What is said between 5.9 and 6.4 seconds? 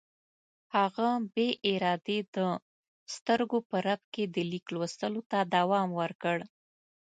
ورکړ.